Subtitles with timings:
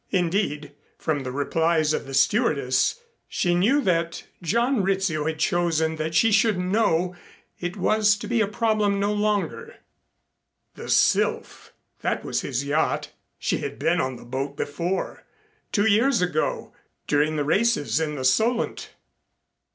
[0.09, 6.15] Indeed, from the replies of the stewardess she knew that John Rizzio had chosen that
[6.15, 7.15] she should know
[7.59, 9.75] it was to be a problem no longer.
[10.73, 13.11] The Sylph, that was his yacht.
[13.37, 15.23] She had been on the boat before,
[15.71, 16.73] two years ago,
[17.05, 18.95] during the races in the Solent.